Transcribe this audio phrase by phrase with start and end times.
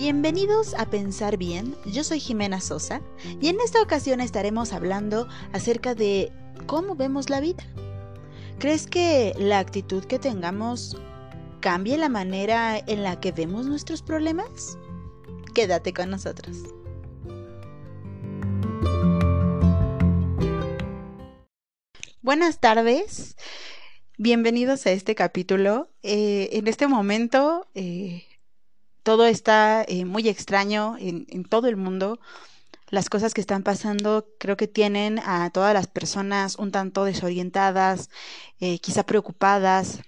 [0.00, 3.02] Bienvenidos a Pensar Bien, yo soy Jimena Sosa
[3.38, 6.32] y en esta ocasión estaremos hablando acerca de
[6.64, 7.62] cómo vemos la vida.
[8.58, 10.96] ¿Crees que la actitud que tengamos
[11.60, 14.78] cambie la manera en la que vemos nuestros problemas?
[15.54, 16.56] Quédate con nosotros.
[22.22, 23.36] Buenas tardes,
[24.16, 25.90] bienvenidos a este capítulo.
[26.02, 28.24] Eh, en este momento eh,
[29.10, 32.20] todo está eh, muy extraño en, todo el mundo.
[32.90, 38.08] Las cosas que están pasando creo que tienen a todas las personas un tanto desorientadas,
[38.60, 40.02] eh, quizá preocupadas.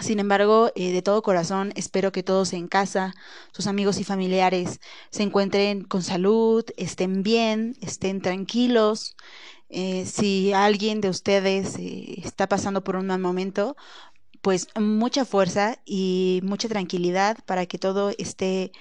[0.00, 3.14] Sin embargo, eh, de todo corazón espero que todos en casa,
[3.52, 9.14] sus amigos y familiares, se encuentren con salud, estén bien, estén tranquilos.
[9.70, 13.76] si alguien de ustedes está pasando por un mal momento,
[14.44, 18.72] pues mucha fuerza y mucha tranquilidad para que todo esté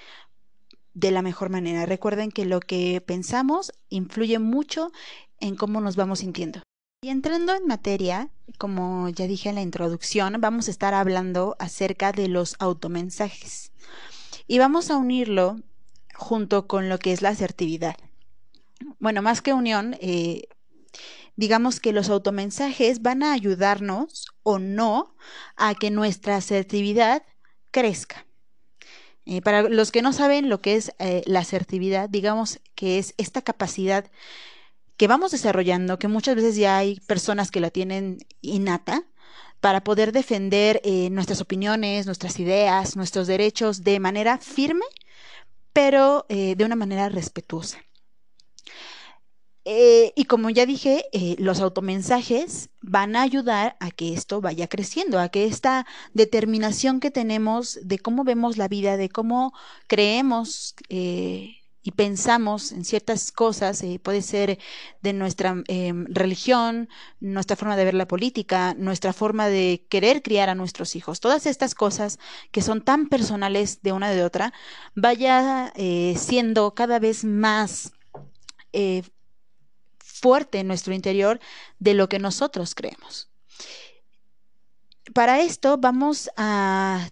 [0.94, 1.86] de la mejor manera.
[1.86, 4.92] Recuerden que lo que pensamos influye mucho
[5.40, 6.62] en cómo nos vamos sintiendo.
[7.02, 12.12] Y entrando en materia, como ya dije en la introducción, vamos a estar hablando acerca
[12.12, 13.72] de los automensajes.
[14.48, 15.56] Y vamos a unirlo
[16.14, 17.96] junto con lo que es la asertividad.
[19.00, 20.50] Bueno, más que unión, eh,
[21.36, 25.16] digamos que los automensajes van a ayudarnos o no
[25.56, 27.24] a que nuestra asertividad
[27.72, 28.26] crezca.
[29.26, 33.14] Eh, para los que no saben lo que es eh, la asertividad, digamos que es
[33.18, 34.12] esta capacidad
[34.98, 39.04] que vamos desarrollando, que muchas veces ya hay personas que la tienen innata,
[39.60, 44.84] para poder defender eh, nuestras opiniones, nuestras ideas, nuestros derechos de manera firme,
[45.72, 47.80] pero de una manera respetuosa.
[49.66, 54.68] Eh, y como ya dije, eh, los automensajes van a ayudar a que esto vaya
[54.68, 59.54] creciendo, a que esta determinación que tenemos de cómo vemos la vida, de cómo
[59.88, 64.60] creemos eh, y pensamos en ciertas cosas, puede ser
[65.02, 66.90] de nuestra em, religión,
[67.22, 71.46] nuestra forma de ver la política, nuestra forma de querer criar a nuestros hijos, todas
[71.46, 72.20] estas cosas
[72.52, 74.54] que son tan personales de una de otra,
[74.96, 75.74] vaya
[76.16, 77.92] siendo cada vez más
[80.24, 81.42] fuerte en nuestro interior
[81.80, 83.30] de lo que nosotros creemos.
[85.14, 87.10] Para esto vamos a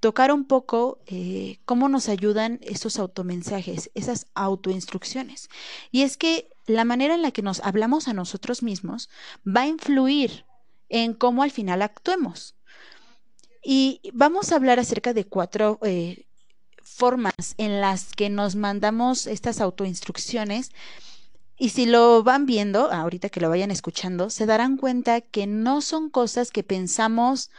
[0.00, 5.50] tocar un poco eh, cómo nos ayudan esos automensajes, esas autoinstrucciones.
[5.90, 9.10] Y es que la manera en la que nos hablamos a nosotros mismos
[9.46, 10.46] va a influir
[10.88, 12.54] en cómo al final actuemos.
[13.62, 16.24] Y vamos a hablar acerca de cuatro eh,
[16.82, 20.70] formas en las que nos mandamos estas autoinstrucciones
[21.62, 25.80] y si lo van viendo, ahorita que lo vayan escuchando, se darán cuenta que no
[25.80, 27.52] son cosas que pensamos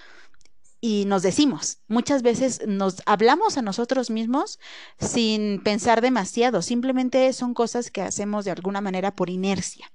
[0.81, 1.77] y nos decimos.
[1.87, 4.59] Muchas veces nos hablamos a nosotros mismos
[4.99, 9.89] sin pensar demasiado, simplemente son cosas que hacemos de alguna manera por inercia.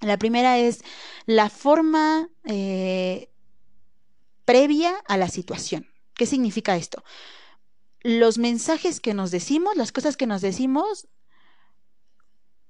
[0.00, 0.80] La primera es
[1.26, 3.30] la forma eh,
[4.44, 5.86] previa a la situación.
[6.14, 7.04] ¿Qué significa esto?
[8.00, 11.06] Los mensajes que nos decimos, las cosas que nos decimos,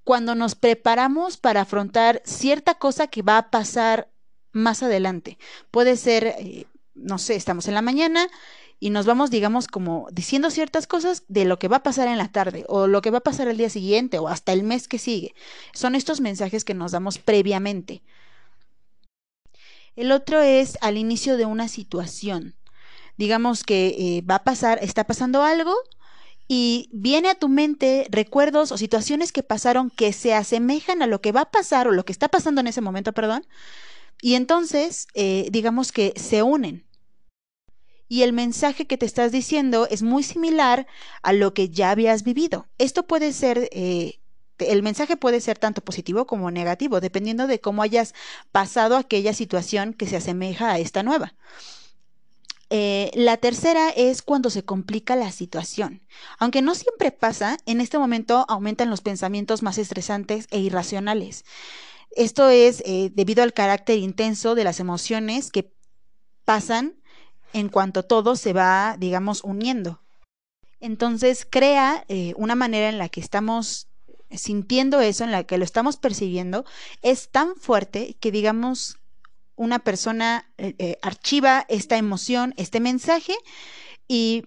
[0.09, 4.09] cuando nos preparamos para afrontar cierta cosa que va a pasar
[4.53, 5.37] más adelante.
[5.71, 6.65] Puede ser, eh,
[6.95, 8.27] no sé, estamos en la mañana
[8.81, 12.17] y nos vamos, digamos, como diciendo ciertas cosas de lo que va a pasar en
[12.17, 14.89] la tarde o lo que va a pasar el día siguiente o hasta el mes
[14.89, 15.35] que sigue.
[15.75, 18.03] Son estos mensajes que nos damos previamente.
[19.95, 22.57] El otro es al inicio de una situación.
[23.19, 25.75] Digamos que eh, va a pasar, está pasando algo
[26.49, 31.21] y viene a tu mente recuerdos o situaciones que pasaron que se asemejan a lo
[31.21, 33.47] que va a pasar o lo que está pasando en ese momento, perdón,
[34.23, 36.87] y entonces eh, digamos que se unen.
[38.09, 40.87] Y el mensaje que te estás diciendo es muy similar
[41.23, 42.67] a lo que ya habías vivido.
[42.79, 44.19] Esto puede ser, eh,
[44.59, 48.15] el mensaje puede ser tanto positivo como negativo, dependiendo de cómo hayas
[48.51, 51.35] pasado aquella situación que se asemeja a esta nueva.
[52.71, 56.03] Eh, la tercera es cuando se complica la situación.
[56.39, 61.45] Aunque no siempre pasa, en este momento aumentan los pensamientos más estresantes e irracionales.
[62.15, 65.73] Esto es eh, debido al carácter intenso de las emociones que
[66.45, 66.97] pasan
[67.53, 70.03] en cuanto todo se va, digamos, uniendo.
[70.81, 73.89] Entonces crea eh, una manera en la que estamos
[74.31, 76.65] sintiendo eso, en la que lo estamos percibiendo,
[77.03, 78.99] es tan fuerte que, digamos,
[79.59, 83.35] una persona eh, eh, archiva esta emoción, este mensaje
[84.07, 84.47] y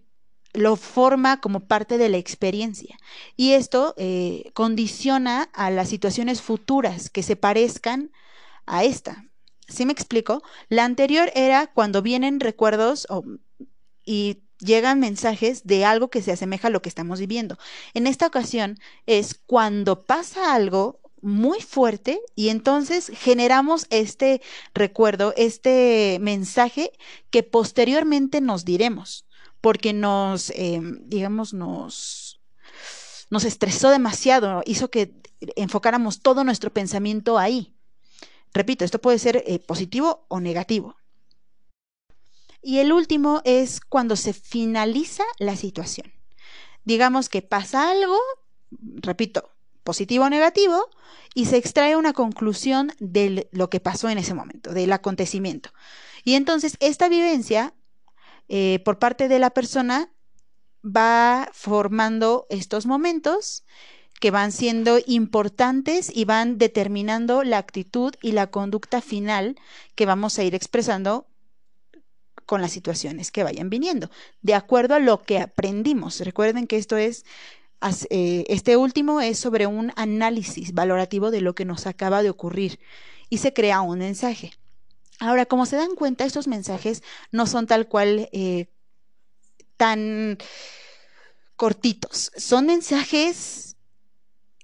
[0.54, 2.98] lo forma como parte de la experiencia.
[3.36, 8.12] Y esto eh, condiciona a las situaciones futuras que se parezcan
[8.66, 9.26] a esta.
[9.68, 10.42] ¿Sí me explico?
[10.70, 13.08] La anterior era cuando vienen recuerdos
[14.06, 17.58] y llegan mensajes de algo que se asemeja a lo que estamos viviendo.
[17.94, 24.42] En esta ocasión es cuando pasa algo muy fuerte y entonces generamos este
[24.74, 26.92] recuerdo, este mensaje
[27.30, 29.26] que posteriormente nos diremos,
[29.62, 32.42] porque nos, eh, digamos, nos,
[33.30, 35.14] nos estresó demasiado, hizo que
[35.56, 37.76] enfocáramos todo nuestro pensamiento ahí.
[38.54, 40.98] Repito, esto puede ser eh, positivo o negativo.
[42.62, 46.12] Y el último es cuando se finaliza la situación.
[46.84, 48.18] Digamos que pasa algo,
[48.72, 49.50] repito,
[49.84, 50.90] positivo o negativo,
[51.34, 55.72] y se extrae una conclusión de lo que pasó en ese momento, del acontecimiento.
[56.24, 57.74] Y entonces esta vivencia
[58.48, 60.12] eh, por parte de la persona
[60.84, 63.64] va formando estos momentos
[64.20, 69.56] que van siendo importantes y van determinando la actitud y la conducta final
[69.96, 71.28] que vamos a ir expresando
[72.46, 74.12] con las situaciones que vayan viniendo,
[74.42, 76.20] de acuerdo a lo que aprendimos.
[76.20, 77.26] Recuerden que esto es,
[77.82, 82.80] este último es sobre un análisis valorativo de lo que nos acaba de ocurrir
[83.30, 84.52] y se crea un mensaje.
[85.20, 88.68] Ahora, como se dan cuenta, estos mensajes no son tal cual eh,
[89.78, 90.38] tan
[91.56, 93.78] cortitos, son mensajes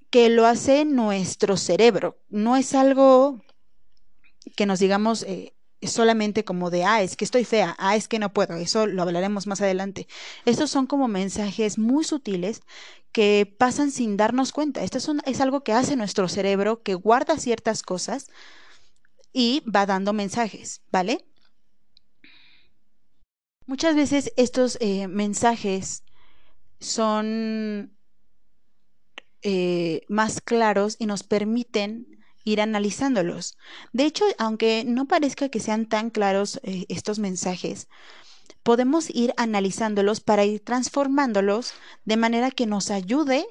[0.10, 2.18] que lo hace nuestro cerebro.
[2.30, 3.44] No es algo
[4.56, 8.20] que nos digamos eh, solamente como de, ah, es que estoy fea, ah, es que
[8.20, 10.08] no puedo, eso lo hablaremos más adelante.
[10.46, 12.62] Estos son como mensajes muy sutiles
[13.12, 14.84] que pasan sin darnos cuenta.
[14.84, 18.28] Esto es, es algo que hace nuestro cerebro, que guarda ciertas cosas
[19.34, 21.26] y va dando mensajes, ¿vale?
[23.68, 26.04] Muchas veces estos eh, mensajes
[26.80, 27.98] son
[29.42, 32.17] eh, más claros y nos permiten
[32.48, 33.58] ir analizándolos.
[33.92, 37.90] De hecho, aunque no parezca que sean tan claros eh, estos mensajes,
[38.64, 41.74] podemos ir analizándolos para ir transformándolos
[42.06, 43.46] de manera que nos ayude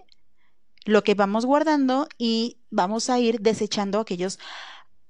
[0.84, 4.38] lo que vamos guardando y vamos a ir desechando aquellos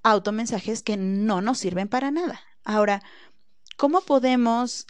[0.02, 2.40] automensajes que no nos sirven para nada.
[2.64, 3.02] Ahora,
[3.76, 4.86] ¿cómo podemos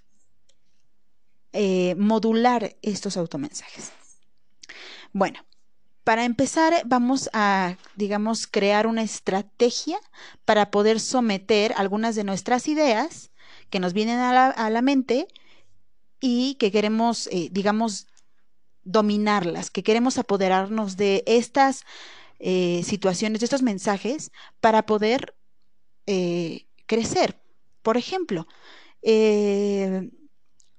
[1.53, 3.93] eh, modular estos automensajes?
[5.13, 5.45] Bueno,
[6.07, 9.99] para empezar, vamos a, digamos, crear una estrategia
[10.45, 13.33] para poder someter algunas de nuestras ideas
[13.71, 15.27] que nos vienen a la, mente
[16.21, 18.07] y que queremos, eh, digamos,
[18.85, 21.83] dominarlas, que queremos apoderarnos de estas
[22.39, 24.31] eh, situaciones, de estos mensajes,
[24.61, 25.35] para poder
[26.07, 27.43] eh, crecer.
[27.83, 28.47] Por ejemplo,
[29.03, 30.09] e,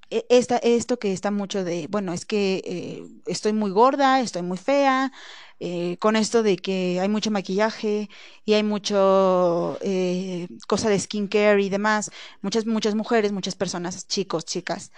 [0.09, 4.57] esta, esto que está mucho de, bueno, es que eh, estoy muy gorda, estoy muy
[4.57, 5.11] fea,
[5.59, 8.09] eh, con esto de que hay mucho maquillaje
[8.45, 12.11] y hay mucho eh, cosa de skincare y demás,
[12.41, 14.91] muchas, muchas mujeres, muchas personas, chicos, chicas,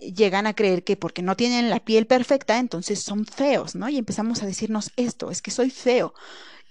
[0.00, 3.88] llegan a creer que porque no tienen la piel perfecta, entonces son feos, ¿no?
[3.88, 6.14] Y empezamos a decirnos esto, es que soy feo.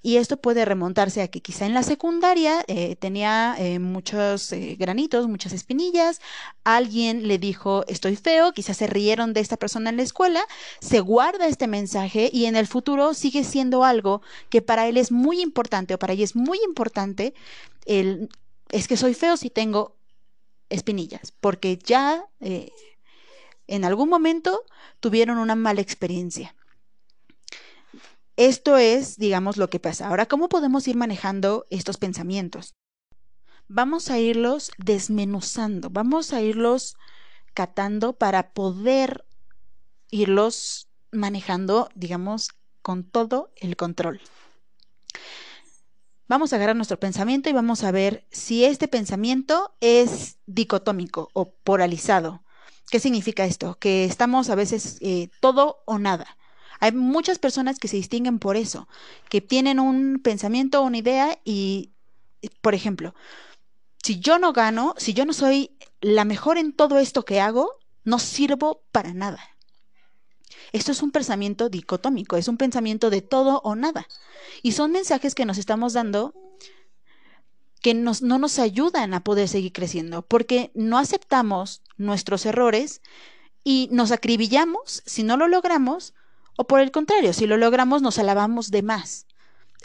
[0.05, 4.75] Y esto puede remontarse a que quizá en la secundaria eh, tenía eh, muchos eh,
[4.77, 6.19] granitos, muchas espinillas,
[6.65, 10.45] alguien le dijo estoy feo, quizás se rieron de esta persona en la escuela,
[10.81, 15.09] se guarda este mensaje y en el futuro sigue siendo algo que para él es
[15.09, 17.33] muy importante o para ella es muy importante,
[17.85, 18.27] el,
[18.71, 19.95] es que soy feo si tengo
[20.69, 22.25] espinillas, porque ya
[23.67, 24.63] en algún momento
[24.99, 26.55] tuvieron una mala experiencia.
[28.35, 30.07] Esto es, digamos, lo que pasa.
[30.07, 32.73] Ahora, ¿cómo podemos ir manejando estos pensamientos?
[33.67, 36.95] Vamos a irlos desmenuzando, vamos a irlos
[37.53, 39.25] catando para poder
[40.09, 42.49] irlos manejando, digamos,
[42.81, 44.21] con todo el control.
[46.27, 51.53] Vamos a agarrar nuestro pensamiento y vamos a ver si este pensamiento es dicotómico o
[51.53, 52.43] polarizado.
[52.89, 53.77] ¿Qué significa esto?
[53.79, 56.37] Que estamos a veces eh, todo o nada.
[56.83, 58.89] Hay muchas personas que se distinguen por eso,
[59.29, 61.91] que tienen un pensamiento una idea y,
[62.59, 63.15] por ejemplo,
[64.03, 67.79] si yo no gano, si yo no soy la mejor en todo esto que hago,
[68.03, 69.39] no sirvo para nada.
[70.73, 74.05] Esto es un pensamiento dicotómico, es un pensamiento de todo o nada.
[74.61, 76.33] Y son mensajes que nos estamos dando
[77.81, 83.01] que no nos ayudan a poder seguir creciendo, porque no aceptamos nuestros errores
[83.63, 86.13] y nos acribillamos si no lo logramos
[86.55, 89.25] o por el contrario, si lo logramos nos alabamos de más.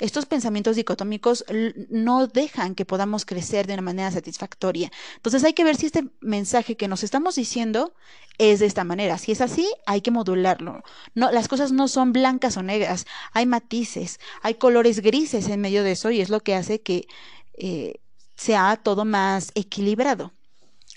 [0.01, 1.45] Estos pensamientos dicotómicos
[1.91, 4.93] no dejan que podamos crecer de una manera satisfactoria.
[5.17, 7.95] Entonces hay que ver si este mensaje que nos estamos diciendo
[8.39, 9.19] es de esta manera.
[9.19, 10.85] Si es así, hay que modularlo.
[11.15, 15.83] No, las cosas no son blancas o negras, hay matices, hay colores grises en medio
[15.83, 17.09] de eso y es lo que hace que
[17.55, 17.95] eh,
[18.37, 20.33] sea todo más equilibrado.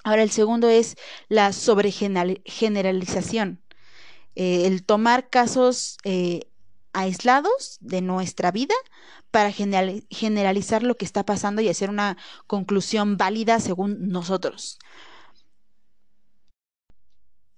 [0.03, 0.95] Ahora el segundo es
[1.27, 3.60] la sobregeneralización,
[4.35, 6.47] eh, el tomar casos eh,
[6.93, 8.75] aislados de nuestra vida
[9.29, 14.77] para generalizar lo que está pasando y hacer una conclusión válida según nosotros.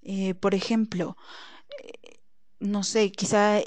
[0.04, 1.18] Eh, por ejemplo,
[2.60, 3.60] no sé, quizá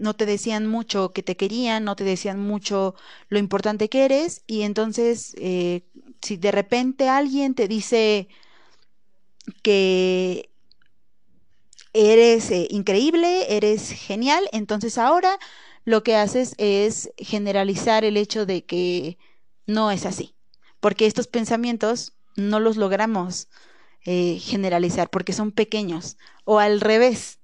[0.00, 2.94] no te decían mucho que te querían, no te decían mucho
[3.28, 5.34] lo importante que eres y entonces
[6.22, 8.28] si de repente alguien te dice
[9.62, 10.47] que
[11.98, 15.38] eres eh, increíble, eres genial, entonces ahora
[15.84, 19.18] lo que haces es generalizar el hecho de que
[19.66, 20.34] no es así,
[20.80, 23.48] porque estos pensamientos no los logramos
[24.04, 27.40] eh, generalizar porque son pequeños, o al revés.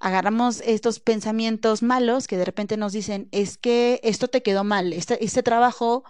[0.00, 4.92] Agarramos estos pensamientos malos que de repente nos dicen, es que esto te quedó mal,
[4.92, 6.04] este, este trabajo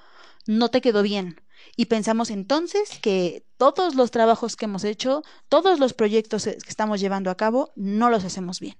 [0.47, 1.41] no te quedó bien,
[1.77, 7.01] y pensamos entonces que todos los trabajos que hemos hecho, todos los proyectos que estamos
[7.01, 8.77] llevando a cabo, no los hacemos bien.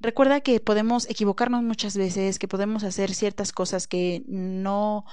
[0.00, 5.04] Recuerda que podemos equivocarnos muchas veces, que podemos hacer ciertas cosas que no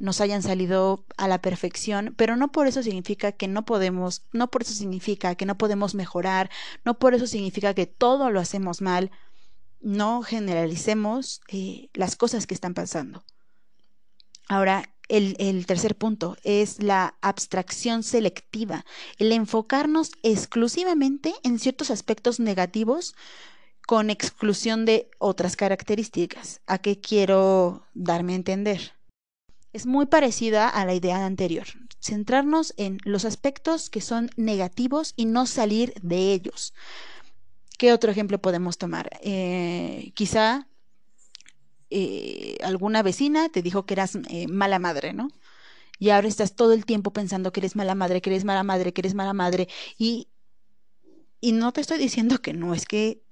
[0.00, 4.50] nos hayan salido a la perfección, pero no por eso significa que no podemos, no
[4.50, 6.50] por eso significa que no podemos mejorar,
[6.84, 9.10] no por eso significa que todo lo hacemos mal.
[9.80, 13.24] No generalicemos eh, las cosas que están pasando.
[14.48, 18.84] Ahora, el, tercer punto es la abstracción selectiva,
[19.18, 23.14] el enfocarnos exclusivamente en ciertos aspectos negativos
[23.86, 26.60] con exclusión de otras características.
[26.66, 28.92] ¿A qué quiero darme a entender?
[29.72, 31.66] Es muy parecida a la idea anterior,
[32.00, 36.74] centrarnos en los aspectos que son negativos y no salir de ellos.
[37.78, 39.08] ¿Qué otro ejemplo podemos tomar?
[39.22, 40.67] Eh, quizá
[41.90, 45.28] eh, alguna vecina te dijo que eras eh, mala madre, ¿no?
[45.98, 48.92] Y ahora estás todo el tiempo pensando que eres mala madre, que eres mala madre,
[48.92, 49.68] que eres mala madre.
[49.98, 50.28] Y,
[51.40, 53.22] y no te estoy diciendo que no es que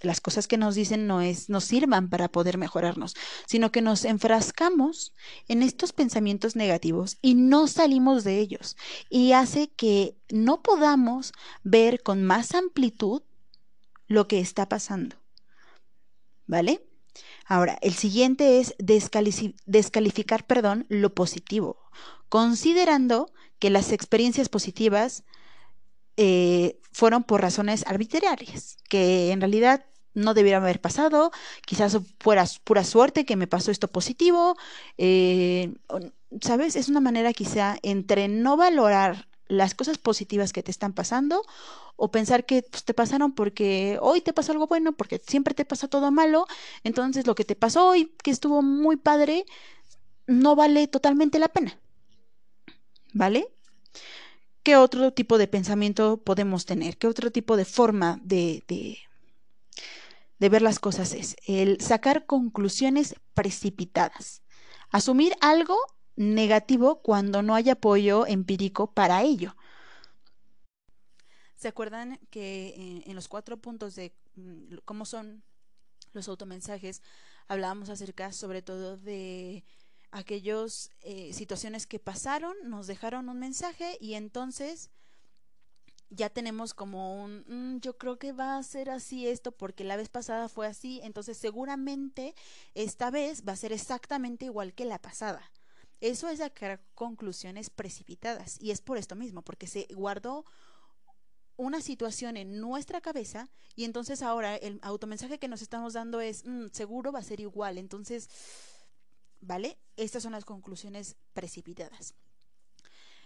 [0.00, 3.14] las cosas que nos dicen no es nos sirvan para poder mejorarnos,
[3.46, 5.12] sino que nos enfrascamos
[5.48, 8.76] en estos pensamientos negativos y no salimos de ellos
[9.10, 13.22] y hace que no podamos ver con más amplitud
[14.06, 15.16] lo que está pasando.
[16.46, 16.87] ¿Vale?
[17.48, 21.78] Ahora, el siguiente es descalificar, perdón, lo positivo,
[22.28, 25.24] considerando que las experiencias positivas
[26.18, 31.30] eh, fueron por razones arbitrarias, que en realidad no debieron haber pasado,
[31.64, 34.56] quizás fuera pura suerte que me pasó esto positivo,
[34.98, 35.72] eh,
[36.42, 36.76] ¿sabes?
[36.76, 41.44] Es una manera quizá entre no valorar las cosas positivas que te están pasando
[41.96, 45.64] o pensar que pues, te pasaron porque hoy te pasó algo bueno, porque siempre te
[45.64, 46.46] pasa todo malo,
[46.84, 49.46] entonces lo que te pasó hoy, que estuvo muy padre,
[50.26, 51.78] no vale totalmente la pena.
[53.14, 53.48] ¿Vale?
[54.62, 56.98] ¿Qué otro tipo de pensamiento podemos tener?
[56.98, 58.98] ¿Qué otro tipo de forma de, de,
[60.38, 61.36] de ver las cosas es?
[61.46, 64.42] El sacar conclusiones precipitadas.
[64.90, 65.76] Asumir algo
[66.18, 69.54] negativo cuando no hay apoyo empírico para ello.
[71.56, 75.42] ¿Se acuerdan que eh, en los cuatro puntos de mm, cómo son
[76.12, 77.02] los automensajes
[77.46, 79.64] hablábamos acerca sobre todo de
[80.10, 84.90] aquellas eh, situaciones que pasaron, nos dejaron un mensaje y entonces
[86.10, 89.96] ya tenemos como un, mm, yo creo que va a ser así esto porque la
[89.96, 92.34] vez pasada fue así, entonces seguramente
[92.74, 95.48] esta vez va a ser exactamente igual que la pasada.
[96.00, 100.44] Eso es sacar conclusiones precipitadas y es por esto mismo, porque se guardó
[101.56, 106.44] una situación en nuestra cabeza y entonces ahora el automensaje que nos estamos dando es,
[106.44, 108.30] mm, seguro va a ser igual, entonces,
[109.40, 109.76] ¿vale?
[109.96, 112.14] Estas son las conclusiones precipitadas.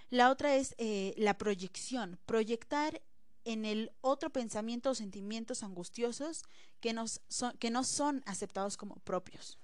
[0.09, 3.03] La otra es eh, la proyección, proyectar
[3.45, 6.45] en el otro pensamiento o sentimientos angustiosos
[6.81, 7.21] que, nos
[7.59, 9.59] que no son aceptados como propios.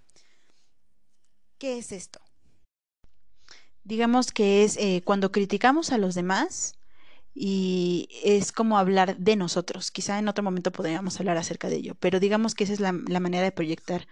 [1.59, 2.21] ¿Qué es esto?
[3.85, 6.79] Digamos que es eh, cuando criticamos a los demás
[7.35, 9.91] y es como hablar de nosotros.
[9.91, 12.93] Quizá en otro momento podríamos hablar acerca de ello, pero digamos que esa es la,
[12.93, 14.09] manera de proyectar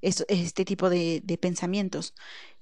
[0.00, 2.14] este tipo de, pensamientos.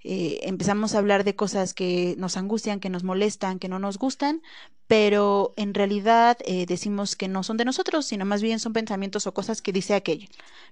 [0.03, 3.99] Eh, empezamos a hablar de cosas que nos angustian, que nos molestan, que no nos
[3.99, 4.43] gustan,
[4.89, 9.27] pero en realidad eh, decimos que no son de nosotros, sino más bien son pensamientos
[9.29, 10.29] o cosas que dice aquello,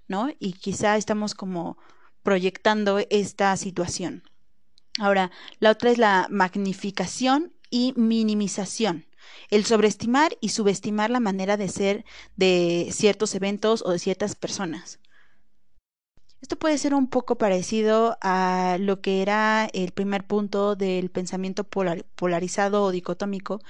[0.09, 0.31] ¿no?
[0.41, 1.79] Y quizá estamos como
[2.25, 4.25] proyectando esta situación.
[4.99, 9.07] Ahora, la otra es la magnificación y minimización.
[9.51, 12.05] El sobreestimar y subestimar la manera de ser
[12.37, 15.01] de ciertos eventos o de ciertas personas.
[16.41, 21.65] Esto puede ser un poco parecido a lo que era el primer punto del pensamiento
[21.65, 23.61] polarizado o dicotómico,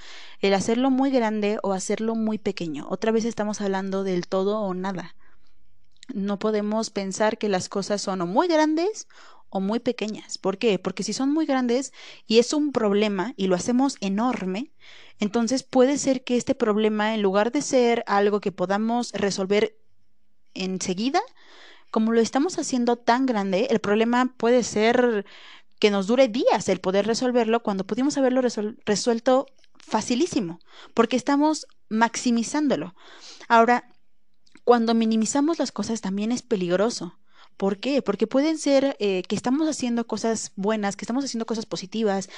[0.41, 2.85] el hacerlo muy grande o hacerlo muy pequeño.
[2.89, 5.15] Otra vez estamos hablando del todo o nada.
[6.13, 9.07] No podemos pensar que las cosas son o muy grandes
[9.49, 10.37] o muy pequeñas.
[10.37, 10.79] ¿Por qué?
[10.79, 11.93] Porque si son muy grandes
[12.25, 14.71] y es un problema y lo hacemos enorme,
[15.19, 19.77] entonces puede ser que este problema, en lugar de ser algo que podamos resolver
[20.53, 21.21] enseguida,
[21.91, 25.25] como lo estamos haciendo tan grande, el problema puede ser
[25.79, 28.41] que nos dure días el poder resolverlo cuando pudimos haberlo
[28.85, 29.45] resuelto
[29.77, 30.59] facilísimo,
[30.93, 32.95] porque estamos maximizándolo.
[33.47, 33.89] Ahora,
[34.63, 37.17] cuando minimizamos las cosas también es peligroso.
[37.57, 38.01] ¿Por qué?
[38.03, 42.29] Porque pueden ser eh, que estamos haciendo cosas buenas, que estamos haciendo cosas positivas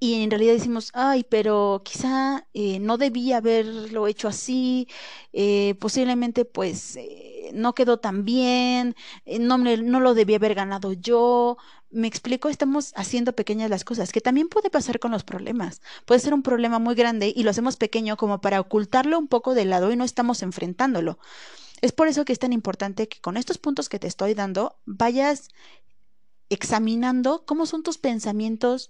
[0.00, 4.88] y en realidad decimos, ay, pero quizá eh, no debía haberlo hecho así,
[5.32, 6.98] eh, posiblemente pues
[7.52, 8.96] no quedó tan bien,
[9.40, 11.58] no, no lo debía haber ganado yo.
[11.90, 15.82] Me explico, estamos haciendo pequeñas las cosas, que también puede pasar con los problemas.
[16.06, 19.54] Puede ser un problema muy grande y lo hacemos pequeño como para ocultarlo un poco
[19.54, 21.18] de lado y no estamos enfrentándolo.
[21.82, 24.78] Es por eso que es tan importante que con estos puntos que te estoy dando
[24.86, 25.48] vayas
[26.48, 28.88] examinando cómo son tus pensamientos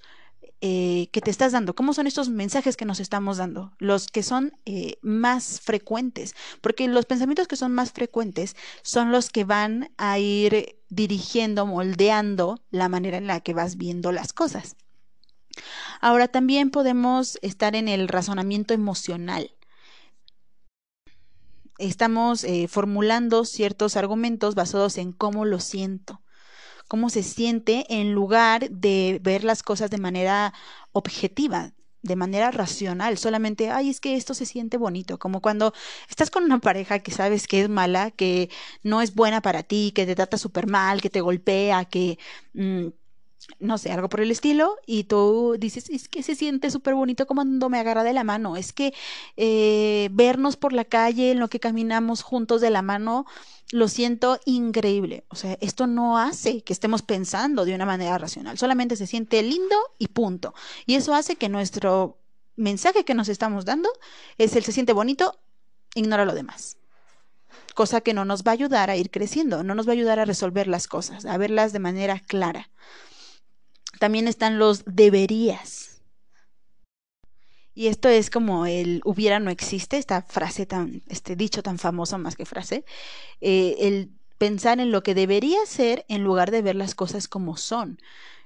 [0.61, 4.23] eh, que te estás dando, cómo son estos mensajes que nos estamos dando, los que
[4.23, 9.91] son eh, más frecuentes, porque los pensamientos que son más frecuentes son los que van
[9.97, 14.77] a ir dirigiendo, moldeando la manera en la que vas viendo las cosas.
[16.01, 19.51] Ahora también podemos estar en el razonamiento emocional
[21.89, 26.23] estamos eh, formulando ciertos argumentos basados en cómo lo siento,
[26.89, 30.55] cómo se siente en lugar de ver las cosas de manera
[30.93, 31.73] objetiva,
[32.03, 35.73] de manera racional, solamente, ay, es que esto se siente bonito, como cuando
[36.09, 38.51] estás con una pareja que sabes que es mala, que
[38.83, 42.19] no es buena para ti, que te trata súper mal, que te golpea, que...
[42.55, 42.89] Mm,
[43.59, 47.27] no sé, algo por el estilo, y tú dices, es que se siente súper bonito
[47.27, 48.95] cuando me agarra de la mano, es que
[49.37, 53.27] eh, vernos por la calle en lo que caminamos juntos de la mano,
[53.71, 55.25] lo siento increíble.
[55.29, 59.43] O sea, esto no hace que estemos pensando de una manera racional, solamente se siente
[59.43, 60.55] lindo y punto.
[60.87, 62.19] Y eso hace que nuestro
[62.57, 63.89] mensaje que nos estamos dando
[64.39, 65.39] es el se siente bonito,
[65.95, 66.77] ignora lo demás
[67.75, 70.19] cosa que no nos va a ayudar a ir creciendo, no nos va a ayudar
[70.19, 72.71] a resolver las cosas, a verlas de manera clara.
[74.03, 76.03] También están los deberías.
[77.73, 82.19] Y esto es como el hubiera no existe, esta frase tan, este dicho tan famoso
[82.19, 82.85] más que frase,
[83.41, 87.57] eh, el pensar en lo que debería ser en lugar de ver las cosas como
[87.57, 88.01] son.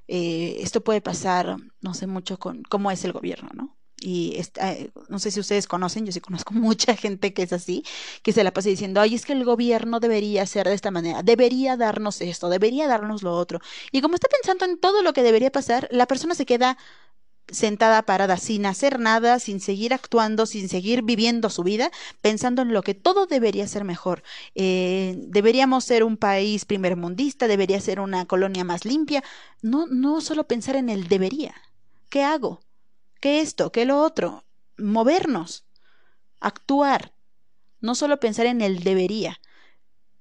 [0.09, 3.79] Eh, esto puede pasar, no sé mucho con cómo es el gobierno, ¿no?
[4.01, 7.85] Y eh, no sé si ustedes conocen, yo sí conozco mucha gente que es así,
[8.23, 11.23] que se la pasa diciendo, ay, es que el gobierno debería ser de esta manera,
[11.23, 13.61] debería darnos esto, debería darnos lo otro.
[13.93, 16.77] Y como está pensando en todo lo que debería pasar, la persona se queda
[17.49, 22.73] sentada parada sin hacer nada, sin seguir actuando, sin seguir viviendo su vida, pensando en
[22.73, 24.23] lo que todo debería ser mejor.
[24.55, 29.23] Eh, deberíamos ser un país primermundista, debería ser una colonia más limpia.
[29.63, 31.55] No, no solo pensar en el debería.
[32.09, 32.61] ¿Qué hago?
[33.27, 33.73] ¿Qué esto?
[33.73, 34.45] ¿Qué lo otro?
[34.79, 35.67] Movernos,
[36.39, 37.13] actuar,
[37.81, 39.41] no solo pensar en el debería.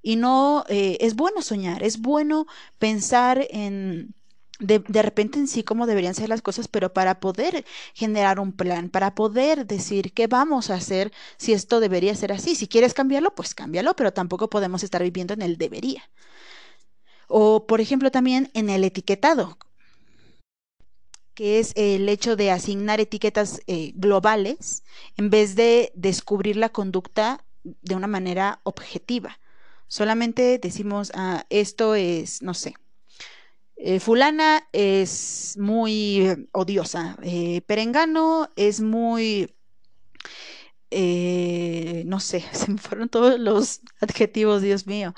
[0.02, 2.48] Y no, eh, es bueno soñar, es bueno
[2.80, 4.16] pensar en,
[4.58, 7.64] de, de, repente en sí cómo deberían ser las cosas, pero para poder
[7.94, 12.56] generar un plan, para poder decir qué vamos a hacer si esto debería ser así.
[12.56, 16.10] Si quieres cambiarlo, pues cámbialo, pero tampoco podemos estar viviendo en el debería.
[17.28, 19.60] O, por ejemplo, también en el etiquetado
[21.36, 24.84] que es el hecho de asignar etiquetas eh, globales
[25.18, 29.40] en vez de descubrir la conducta de una manera objetiva.
[29.88, 32.74] Solamente decimos, ah, esto es, no sé,
[33.76, 39.54] eh, fulana es muy odiosa, eh, perengano es muy,
[40.90, 45.14] no sé, se me fueron todos los adjetivos, Dios mío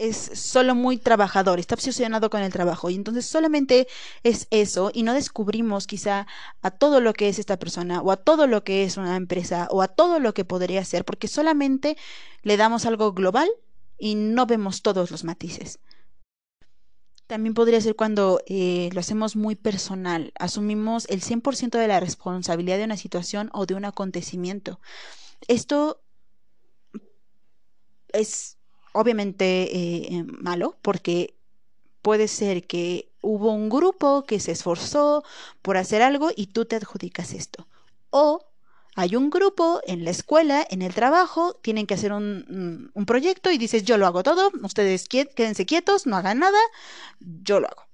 [0.00, 3.86] es solo muy trabajador, está obsesionado con el trabajo y entonces solamente
[4.22, 6.26] es eso y no descubrimos quizá
[6.62, 9.68] a todo lo que es esta persona o a todo lo que es una empresa
[9.70, 11.98] o a todo lo que podría ser porque solamente
[12.42, 13.50] le damos algo global
[13.98, 15.80] y no vemos todos los matices.
[17.26, 22.78] También podría ser cuando eh, lo hacemos muy personal, asumimos el 100% de la responsabilidad
[22.78, 24.80] de una situación o de un acontecimiento.
[25.46, 26.02] Esto
[28.12, 28.56] es
[28.92, 29.44] obviamente
[29.76, 31.34] eh, eh, malo porque
[32.02, 35.24] puede ser que hubo un grupo que se esforzó
[35.62, 37.68] por hacer algo y tú te adjudicas esto.
[38.10, 38.46] O
[38.96, 43.50] Hay un grupo en la escuela, en el trabajo, tienen que hacer un, un proyecto
[43.50, 46.58] y dices, yo lo hago todo, ustedes quédense quietos, no hagan nada,
[47.20, 47.84] yo lo hago.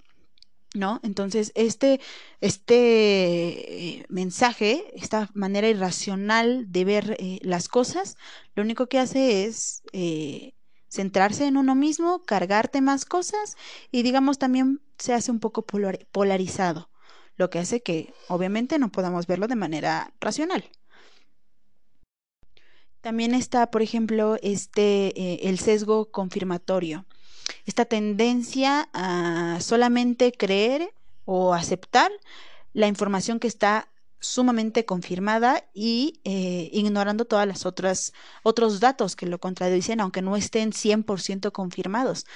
[0.75, 1.01] ¿no?
[1.03, 2.01] Entonces, este,
[2.41, 8.17] este eh, mensaje, esta manera irracional de ver las cosas,
[8.55, 9.83] lo único que hace es
[10.89, 13.57] centrarse en uno mismo, cargarte más cosas
[13.91, 16.89] y digamos también se hace un poco polarizado,
[17.37, 20.65] lo que hace que obviamente no podamos verlo de manera racional.
[23.01, 27.07] También está, por ejemplo, este, el sesgo confirmatorio
[27.65, 30.93] esta tendencia a solamente creer
[31.25, 32.11] o aceptar
[32.73, 33.89] la información que está
[34.21, 40.37] sumamente confirmada y eh, ignorando todas las otras otros datos que lo contradicen aunque no
[40.37, 42.27] estén 100% confirmados.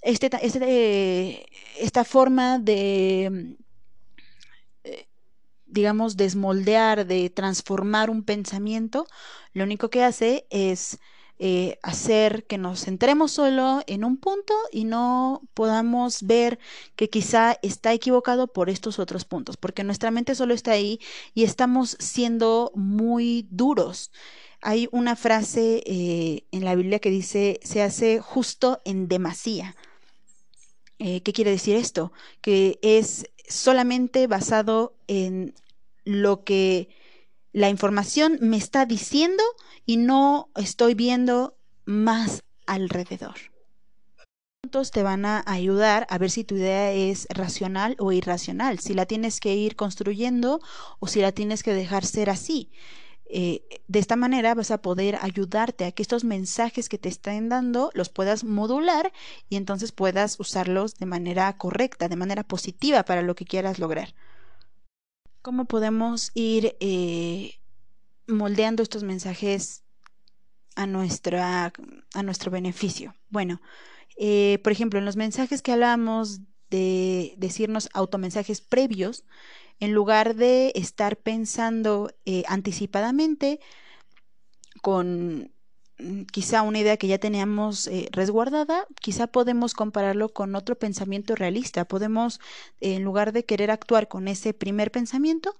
[0.00, 1.46] Este, este,
[1.78, 3.56] esta forma de
[4.84, 5.08] eh,
[5.66, 9.06] digamos desmoldear, de transformar un pensamiento,
[9.52, 10.98] lo único que hace es
[11.44, 16.60] eh, hacer que nos centremos solo en un punto y no podamos ver
[16.94, 21.00] que quizá está equivocado por estos otros puntos, porque nuestra mente solo está ahí
[21.34, 24.12] y estamos siendo muy duros.
[24.60, 29.74] Hay una frase eh, en la Biblia que dice, se hace justo en demasía.
[31.00, 32.12] Eh, ¿Qué quiere decir esto?
[32.40, 35.56] Que es solamente basado en
[36.04, 37.01] lo que
[37.52, 39.42] la información me está diciendo
[39.84, 43.34] y no estoy viendo más alrededor.
[44.92, 49.04] Te van a ayudar a ver si tu idea es racional o irracional, si la
[49.04, 50.60] tienes que ir construyendo
[50.98, 52.70] o si la tienes que dejar ser así.
[53.26, 57.48] Eh, de esta manera vas a poder ayudarte a que estos mensajes que te estén
[57.48, 59.12] dando los puedas modular
[59.48, 64.14] y entonces puedas usarlos de manera correcta, de manera positiva para lo que quieras lograr.
[65.42, 67.54] ¿Cómo podemos ir eh,
[68.26, 69.82] moldeando estos mensajes
[70.74, 71.72] a, nuestra,
[72.14, 73.14] a nuestro beneficio.
[73.28, 73.60] Bueno,
[74.16, 79.24] eh, por ejemplo, en los mensajes que hablamos de decirnos automensajes previos,
[79.80, 83.60] en lugar de estar pensando eh, anticipadamente
[84.80, 85.52] con
[86.32, 91.84] quizá una idea que ya teníamos eh, resguardada, quizá podemos compararlo con otro pensamiento realista.
[91.84, 92.40] Podemos,
[92.80, 95.56] en lugar de querer actuar con ese primer pensamiento,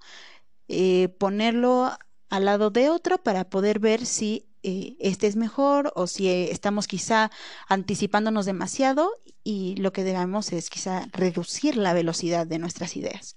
[1.19, 1.91] ponerlo
[2.29, 6.51] al lado de otro para poder ver si eh, este es mejor o si eh,
[6.51, 7.29] estamos quizá
[7.67, 9.11] anticipándonos demasiado
[9.43, 13.35] y lo que debemos es quizá reducir la velocidad de nuestras ideas.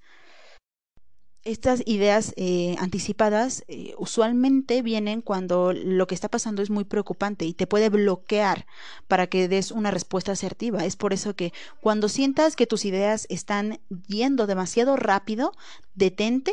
[1.46, 3.64] Estas ideas eh, anticipadas
[3.96, 8.66] usualmente vienen cuando lo que está pasando es muy preocupante y te puede bloquear
[9.06, 10.84] para que des una respuesta asertiva.
[10.84, 13.78] Es por eso que cuando sientas que tus ideas están
[14.08, 15.52] yendo demasiado rápido,
[15.94, 16.52] detente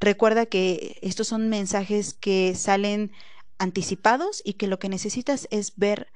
[0.00, 3.12] Recuerda que estos son mensajes que salen
[3.58, 6.10] anticipados y que lo que necesitas es ver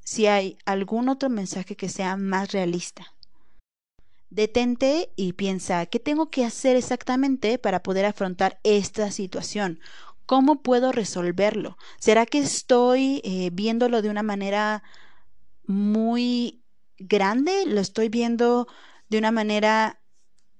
[0.00, 3.14] si hay algún otro mensaje que sea más realista.
[4.30, 9.80] Detente y piensa, ¿qué tengo que hacer exactamente para poder afrontar esta situación?
[10.26, 11.78] ¿Cómo puedo resolverlo?
[11.98, 14.82] ¿Será que estoy eh, viéndolo de una manera
[15.66, 16.62] muy
[16.98, 17.64] grande?
[17.66, 18.68] ¿Lo estoy viendo
[19.08, 20.02] de una manera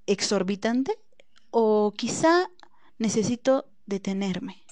[0.07, 0.99] exorbitante?
[1.51, 2.51] ¿O quizá
[2.99, 4.65] necesito detenerme.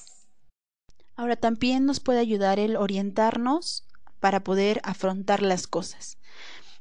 [1.15, 3.87] Ahora también nos puede ayudar el orientarnos
[4.21, 6.19] para poder afrontar las cosas.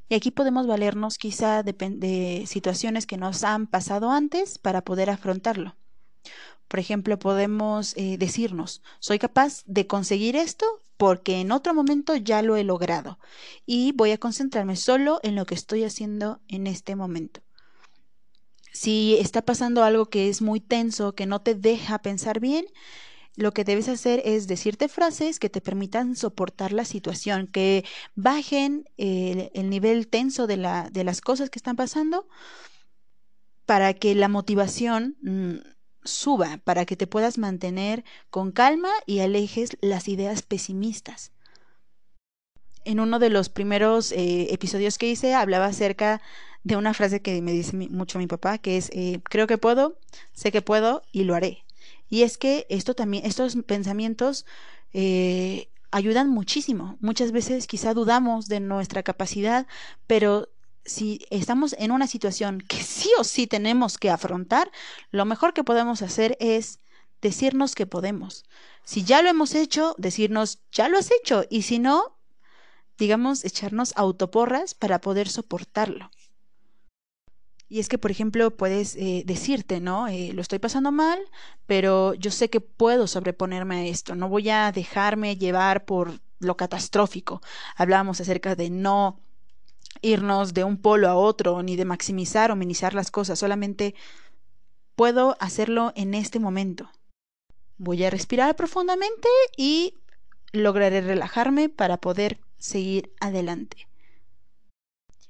[0.08, 5.76] Y aquí podemos valernos quizá de, situaciones que nos han pasado antes para poder afrontarlo.
[6.68, 10.66] Por ejemplo, podemos eh, decirnos, soy capaz de conseguir esto
[10.98, 13.20] porque en otro momento ya lo he logrado
[13.66, 17.42] y voy a concentrarme solo en lo que estoy haciendo en este momento.
[18.72, 22.66] Si está pasando algo que es muy tenso, que no te deja pensar bien,
[23.36, 27.84] lo que debes hacer es decirte frases que te permitan soportar la situación, que
[28.16, 32.28] bajen el, nivel tenso de, las cosas que están pasando
[33.66, 35.56] para que la motivación mm,
[36.04, 41.32] suba, para que te puedas mantener con calma y alejes las ideas pesimistas.
[42.86, 46.22] En uno de los primeros eh, episodios que hice hablaba acerca
[46.64, 50.00] de una frase que me dice mucho mi papá, que es, eh, creo que puedo,
[50.34, 51.65] sé que puedo y lo haré.
[52.10, 54.46] Y es que esto también, estos pensamientos
[54.94, 56.98] eh, ayudan muchísimo.
[57.02, 59.68] Muchas veces quizá dudamos de nuestra capacidad,
[60.08, 60.50] pero
[60.86, 64.72] si estamos en una situación que sí o sí tenemos que afrontar,
[65.12, 66.80] lo mejor que podemos hacer es
[67.22, 68.46] decirnos que podemos.
[68.84, 71.44] Si ya lo hemos hecho, decirnos, ya lo has hecho.
[71.50, 72.18] Y si no,
[72.98, 76.12] digamos, echarnos autoporras para poder soportarlo.
[77.68, 80.08] Y es que, por ejemplo, puedes eh, decirte, ¿no?
[80.08, 81.20] Eh, lo estoy pasando mal,
[81.66, 84.16] pero yo sé que puedo sobreponerme a esto.
[84.16, 87.42] No voy a dejarme llevar por lo catastrófico.
[87.76, 89.20] Hablábamos acerca de no
[90.02, 93.40] irnos de un polo a otro, ni de maximizar o minimizar las cosas.
[93.40, 93.96] Solamente
[94.96, 96.92] puedo hacerlo en este momento.
[97.78, 99.96] Voy a respirar profundamente y
[100.52, 103.88] lograré relajarme para poder seguir adelante.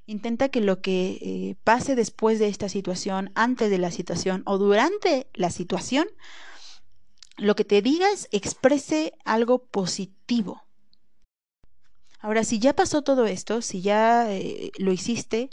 [0.07, 4.59] Intenta que lo que eh, pase después de esta situación, antes de la situación o
[4.59, 6.07] durante la situación,
[7.37, 10.63] lo que te digas exprese algo positivo.
[12.19, 15.49] Ahora, si ya pasó todo esto, si ya eh, lo hiciste,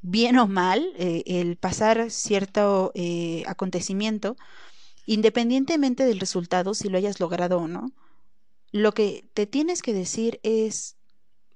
[0.00, 2.92] bien o mal, eh, el pasar cierto
[3.46, 4.36] acontecimiento,
[5.06, 7.92] independientemente del resultado, si lo hayas logrado o no,
[8.72, 10.96] lo que te tienes que decir es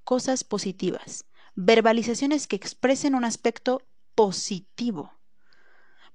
[0.05, 1.27] cosas positivas
[1.57, 3.83] verbalizaciones que expresen un aspecto
[4.15, 5.13] positivo.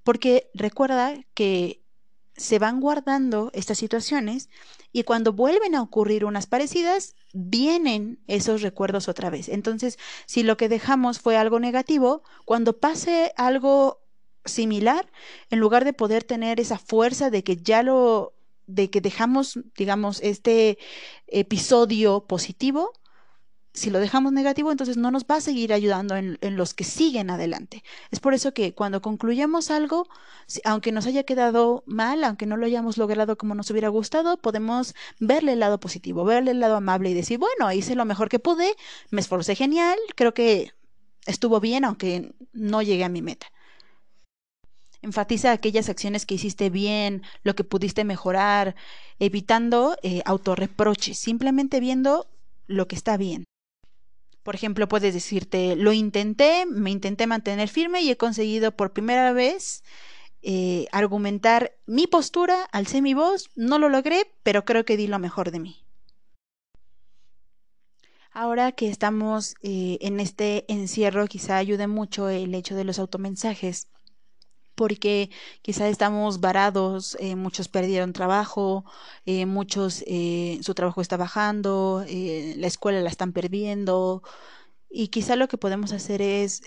[0.02, 1.82] Porque recuerda que
[2.36, 4.48] se van guardando estas situaciones
[4.90, 9.48] y cuando vuelven a ocurrir unas parecidas, vienen esos recuerdos otra vez.
[9.48, 14.00] Entonces, si lo que dejamos fue algo negativo, cuando pase algo
[14.44, 15.10] similar,
[15.50, 18.34] en lugar de poder tener esa fuerza de que ya lo
[18.66, 20.78] de que dejamos, digamos, este
[21.26, 22.92] episodio positivo,
[23.74, 27.30] si lo dejamos negativo, entonces no nos va a seguir ayudando en, los que siguen
[27.30, 27.82] adelante.
[28.10, 30.08] Es por eso que cuando concluyamos algo,
[30.64, 34.94] aunque nos haya quedado mal, aunque no lo hayamos logrado como nos hubiera gustado, podemos
[35.20, 38.38] verle el lado positivo, verle el lado amable y decir, bueno, hice lo mejor que
[38.38, 38.74] pude,
[39.10, 40.72] me esforcé genial, creo que
[41.26, 43.46] estuvo bien, aunque no llegué a mi meta.
[45.00, 48.76] Enfatiza aquellas acciones que hiciste bien, lo que pudiste mejorar,
[49.18, 52.28] evitando eh, autorreproches, simplemente viendo
[52.66, 53.44] lo que está bien.
[54.42, 59.32] Por ejemplo, puedes decirte, lo intenté, me intenté mantener firme y he conseguido por primera
[59.32, 59.84] vez
[60.42, 65.20] eh, argumentar mi postura, alcé mi voz, no lo logré, pero creo que di lo
[65.20, 65.84] mejor de mí.
[68.32, 73.88] Ahora que estamos eh, en este encierro, quizá ayude mucho el hecho de los automensajes
[74.82, 75.30] porque
[75.62, 78.84] quizá estamos varados, eh, muchos perdieron trabajo,
[79.26, 84.24] eh, muchos eh, su trabajo está bajando, la escuela la están perdiendo
[84.90, 86.62] y quizá lo que podemos hacer es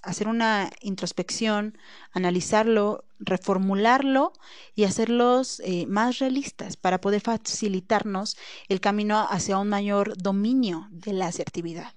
[0.00, 1.76] hacer una introspección,
[2.12, 4.32] analizarlo, reformularlo
[4.74, 11.26] y hacerlos más realistas para poder facilitarnos el camino hacia un mayor dominio de la
[11.26, 11.92] asertividad.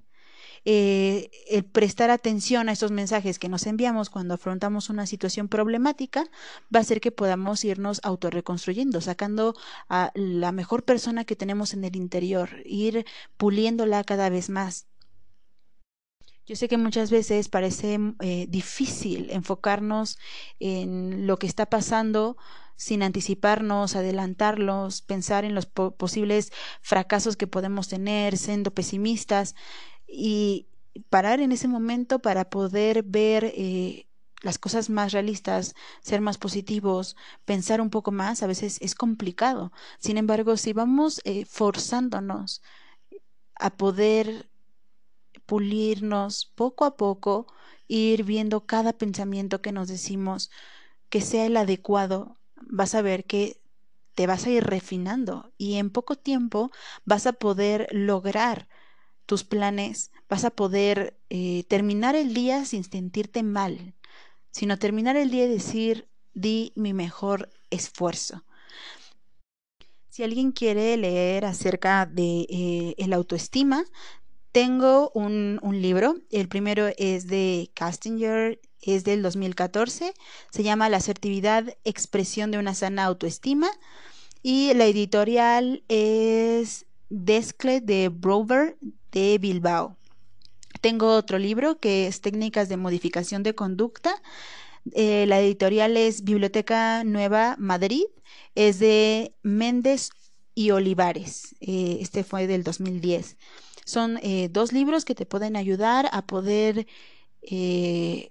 [0.72, 6.26] Eh, el prestar atención a esos mensajes que nos enviamos cuando afrontamos una situación problemática
[6.72, 9.56] va a hacer que podamos irnos autorreconstruyendo, sacando
[9.90, 14.86] a la mejor persona que tenemos en el interior, ir puliéndola cada vez más.
[16.46, 20.20] Yo sé que muchas veces parece eh, difícil enfocarnos
[20.60, 22.38] en lo que está pasando
[22.76, 29.56] sin anticiparnos, adelantarlos, pensar en los posibles fracasos que podemos tener, siendo pesimistas
[30.12, 30.68] y
[31.10, 34.08] parar en ese momento para poder ver eh,
[34.42, 39.72] las cosas más realistas, ser más positivos, pensar un poco más, a veces es complicado.
[40.00, 42.62] Sin embargo, si vamos eh, forzándonos
[43.56, 44.50] a poder
[45.46, 47.48] pulirnos poco a poco,
[47.88, 50.52] ir viendo cada pensamiento que nos decimos
[51.10, 53.62] que sea el adecuado, vas a ver que
[54.14, 56.72] te vas a ir refinando y en poco tiempo
[57.06, 58.68] vas a poder lograr
[59.30, 63.94] tus planes, vas a poder eh, terminar el día sin sentirte mal,
[64.50, 68.44] sino terminar el día y decir, di mi mejor esfuerzo.
[70.10, 73.86] Si alguien quiere leer acerca de eh, el autoestima,
[74.52, 76.16] tengo un, libro.
[76.32, 80.16] El primero es de Castinger, es del 2014.
[80.50, 83.70] Se llama La asertividad, expresión de una sana autoestima.
[84.42, 88.76] Y la editorial es Descle de Brover
[89.12, 89.98] de Bilbao.
[90.82, 94.22] Tengo otro libro que es Técnicas de Modificación de Conducta.
[94.94, 98.06] Eh, la editorial es Biblioteca Nueva Madrid.
[98.56, 100.12] Es de Méndez
[100.56, 101.56] y Olivares.
[101.60, 103.38] Eh, este fue del 2010.
[103.86, 106.88] Son eh, dos libros que te pueden ayudar a poder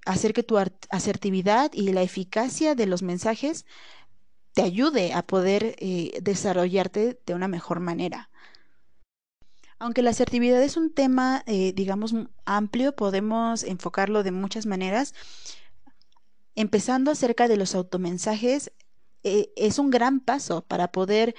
[0.04, 0.58] hacer que tu
[0.90, 3.64] asertividad y la eficacia de los mensajes
[4.52, 5.76] te ayude a poder
[6.20, 8.27] desarrollarte de una mejor manera.
[9.78, 12.14] Aunque la asertividad es un tema, eh, digamos,
[12.44, 15.14] amplio, podemos enfocarlo de muchas maneras.
[16.54, 18.72] Empezando acerca de los automensajes,
[19.22, 21.34] eh, es un gran paso para poder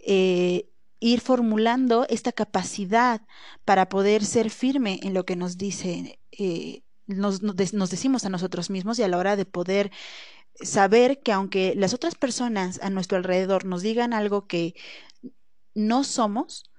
[0.00, 3.22] eh, ir formulando esta capacidad
[3.64, 6.18] para poder ser firme en lo que nos dice
[7.06, 9.90] nos, nos decimos a nosotros mismos y a la hora de poder
[10.54, 14.74] saber que aunque las otras personas a nuestro alrededor nos digan algo que
[15.74, 16.69] no somos,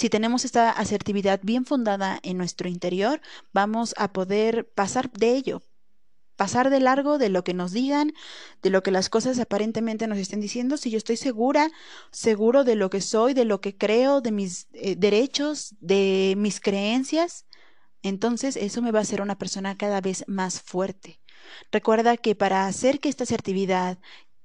[0.00, 3.20] si tenemos esta asertividad bien fundada en nuestro interior,
[3.52, 5.60] vamos a poder pasar de ello,
[6.36, 8.14] pasar de largo de lo que nos digan,
[8.62, 11.70] de lo que las cosas aparentemente nos estén diciendo, si yo estoy segura,
[12.12, 16.60] seguro de lo que soy, de lo que creo, de mis eh, derechos, de mis
[16.60, 17.44] creencias,
[18.02, 21.20] entonces eso me va a hacer una persona cada vez más fuerte.
[21.70, 23.98] Recuerda que para hacer que esta asertividad,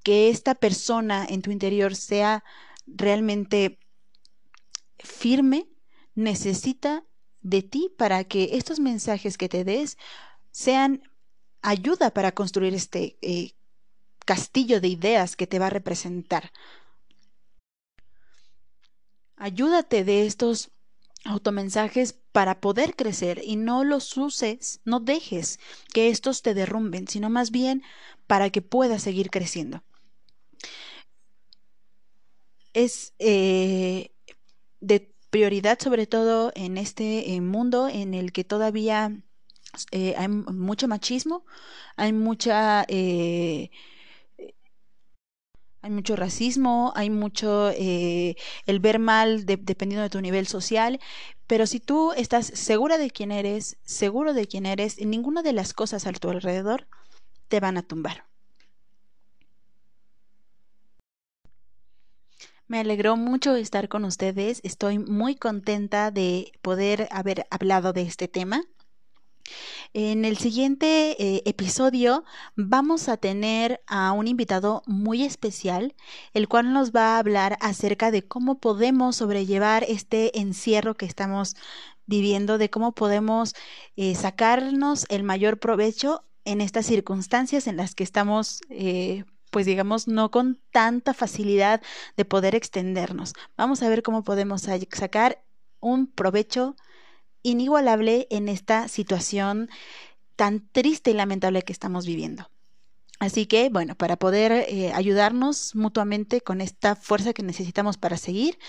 [0.04, 2.44] que esta persona en tu interior sea
[2.88, 3.80] realmente
[5.06, 5.70] firme,
[6.16, 7.06] necesita
[7.42, 9.98] de ti para que estos mensajes que te des
[10.52, 11.04] sean
[11.62, 13.52] ayuda para construir este eh,
[14.26, 16.52] castillo de ideas que te va a representar.
[19.36, 20.72] Ayúdate de estos
[21.26, 25.60] automensajes para poder crecer y no los uses, no dejes
[25.94, 27.84] que estos te derrumben, sino más bien
[28.28, 29.84] para que puedas seguir creciendo.
[32.74, 34.15] Es eh,
[34.88, 39.12] de prioridad sobre todo en este eh, mundo en el que todavía
[39.92, 41.46] eh, hay mucho machismo,
[41.98, 42.86] hay mucha
[45.86, 51.00] hay mucho racismo, hay mucho eh, el ver mal dependiendo de tu nivel social,
[51.46, 55.74] pero si tú estás segura de quién eres, seguro de quién eres, ninguna de las
[55.74, 56.88] cosas a tu alrededor
[57.50, 58.26] te van a tumbar.
[62.68, 68.28] Me alegró mucho estar con ustedes, estoy muy contenta de poder haber hablado de este
[68.28, 68.64] tema.
[69.94, 72.24] En el siguiente eh, episodio
[72.56, 75.94] vamos a tener a un invitado muy especial,
[76.34, 81.56] el cual nos va a hablar acerca de cómo podemos sobrellevar este encierro que estamos
[82.08, 83.54] viviendo, de cómo podemos
[83.96, 89.24] eh, sacarnos el mayor provecho en estas circunstancias en las que estamos eh,
[89.56, 91.82] pues digamos, no con tanta facilidad
[92.18, 93.32] de poder extendernos.
[93.56, 95.46] Vamos a ver cómo podemos sacar
[95.80, 96.76] un provecho
[97.42, 99.70] inigualable en esta situación
[100.36, 102.50] tan triste y lamentable que estamos viviendo.
[103.20, 108.60] Así que, bueno, para poder eh, ayudarnos mutuamente con esta fuerza que necesitamos para seguir,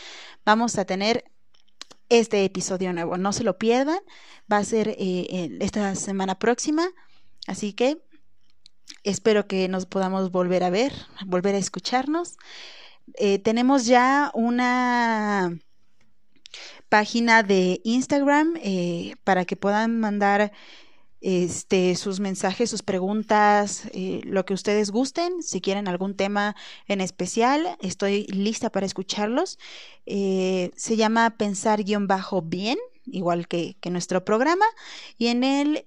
[0.44, 1.24] vamos a tener
[2.10, 3.18] este episodio nuevo.
[3.18, 3.98] No se lo pierdan.
[4.52, 6.86] Va a ser eh, esta semana próxima.
[7.48, 8.06] Así que
[9.04, 10.92] espero que nos podamos volver a ver,
[11.26, 12.36] volver a escucharnos.
[13.14, 15.58] Eh, tenemos ya una
[16.88, 20.52] página de Instagram eh, para que puedan mandar
[21.20, 25.42] este, sus mensajes, sus preguntas, eh, lo que ustedes gusten.
[25.42, 26.54] Si quieren algún tema
[26.86, 29.58] en especial, estoy lista para escucharlos.
[30.04, 34.66] Eh, se llama Pensar-Bien, igual que, que, nuestro programa,
[35.18, 35.84] y en él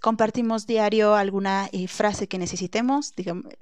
[0.00, 3.52] compartimos diario alguna frase que necesitemos, digamos,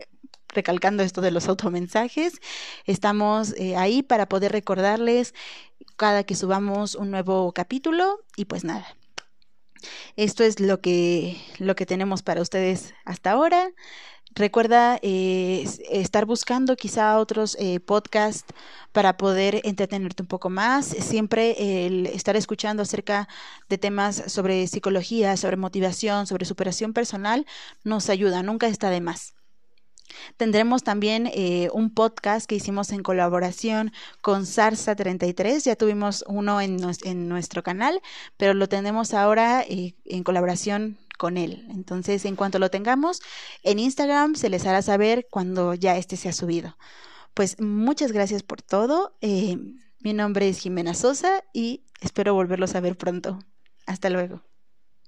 [0.48, 2.40] recalcando esto de los automensajes.
[2.84, 5.34] Estamos ahí para poder recordarles
[5.96, 8.86] cada que subamos un nuevo capítulo y pues nada.
[10.16, 13.70] Esto es lo que, lo que tenemos para ustedes hasta ahora.
[14.34, 18.54] Recuerda eh, estar buscando quizá otros eh, podcasts
[18.92, 20.86] para poder entretenerte un poco más.
[20.86, 23.28] Siempre el estar escuchando acerca
[23.68, 27.46] de temas sobre psicología, sobre motivación, sobre superación personal
[27.84, 29.34] nos ayuda, nunca está de más.
[30.36, 35.64] Tendremos también eh, un podcast que hicimos en colaboración con Sarsa 33.
[35.64, 36.76] Ya tuvimos uno en,
[37.28, 38.00] nuestro canal,
[38.36, 41.68] pero lo tenemos ahora eh, en colaboración con él.
[41.70, 43.20] Entonces, en cuanto lo tengamos,
[43.62, 46.76] en Instagram se les hará saber cuando ya este se ha subido.
[47.32, 49.16] Pues muchas gracias por todo.
[49.20, 49.56] Eh,
[50.00, 53.38] mi nombre es Jimena Sosa y espero volverlos a ver pronto.
[53.86, 54.42] Hasta luego.